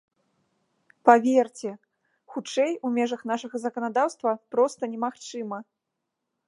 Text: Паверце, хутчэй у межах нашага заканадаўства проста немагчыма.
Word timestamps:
Паверце, 1.09 1.71
хутчэй 2.35 2.71
у 2.89 2.91
межах 2.97 3.21
нашага 3.33 3.55
заканадаўства 3.67 4.31
проста 4.57 4.83
немагчыма. 4.97 5.57